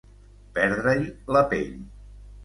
Perdre-hi 0.53 1.03
la 1.35 1.43
pell. 1.51 1.77